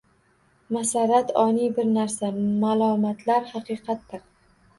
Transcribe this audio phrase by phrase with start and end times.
[0.77, 2.31] Masarrat oniy bir narsa,
[2.65, 4.27] malomatlar haqiqatdir